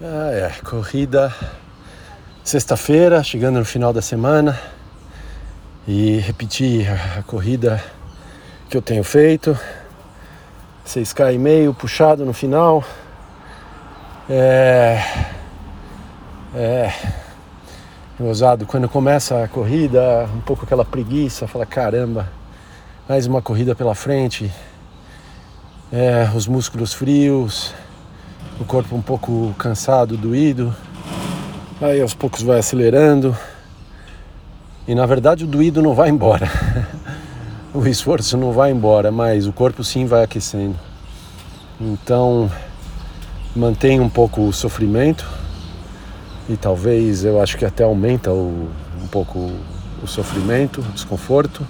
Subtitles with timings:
[0.00, 1.34] Ah, é, corrida
[2.44, 4.56] sexta-feira, chegando no final da semana
[5.88, 7.82] e repetir a, corrida
[8.70, 9.58] que eu tenho feito.
[10.86, 12.84] 6K e meio puxado no final.
[14.30, 15.02] É.
[16.54, 16.92] É.
[18.20, 22.28] Ousado, quando começa a corrida, um pouco aquela preguiça, fala caramba,
[23.08, 24.48] mais uma corrida pela frente.
[25.92, 27.74] É, os músculos frios,
[28.60, 30.74] o corpo um pouco cansado, doído.
[31.80, 33.36] Aí aos poucos vai acelerando.
[34.86, 36.50] E na verdade o doído não vai embora.
[37.72, 40.76] o esforço não vai embora, mas o corpo sim vai aquecendo.
[41.80, 42.50] Então
[43.54, 45.26] mantém um pouco o sofrimento
[46.48, 48.68] e talvez eu acho que até aumenta o,
[49.02, 49.52] um pouco
[50.02, 51.66] o sofrimento, o desconforto.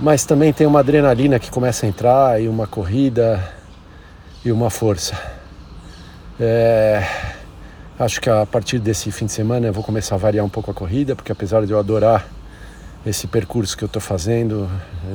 [0.00, 3.42] Mas também tem uma adrenalina que começa a entrar e uma corrida
[4.44, 5.18] e uma força.
[6.38, 7.02] É,
[7.98, 10.70] acho que a partir desse fim de semana eu vou começar a variar um pouco
[10.70, 12.26] a corrida, porque apesar de eu adorar
[13.06, 14.68] esse percurso que eu estou fazendo,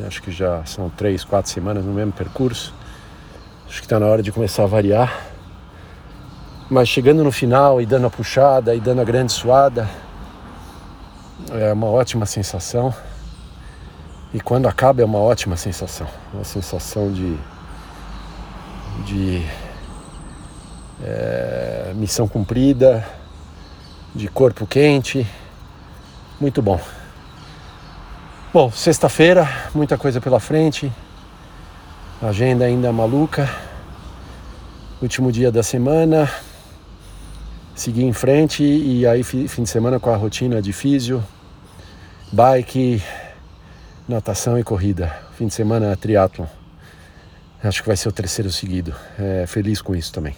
[0.03, 2.73] é, acho que já são três, quatro semanas no mesmo percurso,
[3.67, 5.25] acho que está na hora de começar a variar.
[6.69, 9.89] Mas chegando no final e dando a puxada e dando a grande suada,
[11.51, 12.93] é uma ótima sensação.
[14.31, 17.35] E quando acaba é uma ótima sensação, uma sensação de
[19.09, 19.43] de
[21.03, 23.03] é, missão cumprida,
[24.13, 25.25] de corpo quente.
[26.39, 26.79] Muito bom.
[28.53, 30.91] Bom, sexta-feira, muita coisa pela frente.
[32.21, 33.49] Agenda ainda maluca.
[35.01, 36.31] Último dia da semana.
[37.73, 41.23] Seguir em frente e aí fim de semana com a rotina de físio,
[42.29, 43.01] bike,
[44.05, 45.15] natação e corrida.
[45.37, 46.58] Fim de semana triatlon.
[47.63, 48.95] Acho que vai ser o terceiro seguido.
[49.17, 50.35] É, feliz com isso também.